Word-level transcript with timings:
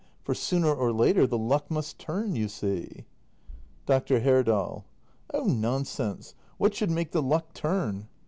For 0.23 0.33
sooner 0.33 0.73
or 0.73 0.91
later 0.91 1.27
the 1.27 1.37
luck 1.37 1.69
must 1.69 1.99
turn, 1.99 2.35
you 2.35 2.47
see. 2.47 3.05
Dr. 3.85 4.21
Herdal. 4.21 4.83
Oh 5.31 5.43
nonsense! 5.43 6.33
What 6.57 6.73
should 6.73 6.89
make 6.89 7.11
the 7.11 7.21
luck 7.21 7.53
turn? 7.53 8.07